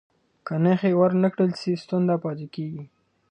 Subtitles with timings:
[0.45, 2.83] که نښې ور نه کړل سي، ستونزه پاتې کېږي.